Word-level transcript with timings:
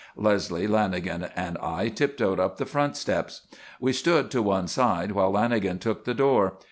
Leslie, 0.15 0.67
Lanagan 0.67 1.29
and 1.35 1.59
I 1.59 1.87
tiptoed 1.89 2.39
up 2.39 2.57
the 2.57 2.65
front 2.65 2.97
steps. 2.97 3.41
We 3.79 3.93
stood 3.93 4.31
to 4.31 4.41
one 4.41 4.67
side, 4.67 5.11
while 5.11 5.31
Lanagan 5.31 5.79
took 5.79 6.05
the 6.05 6.15
door. 6.15 6.53